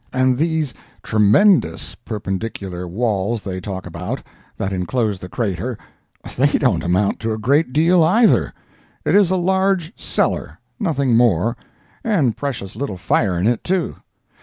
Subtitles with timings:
[0.11, 0.73] And these
[1.03, 4.23] 'tremendous' perpendicular walls they talk about,
[4.57, 5.77] that inclose the crater!
[6.37, 8.51] they don't amount to a great deal, either;
[9.05, 13.97] it is a large cellar—nothing more—and precious little fire in it, too."